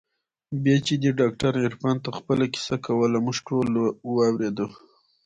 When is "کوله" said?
2.85-3.17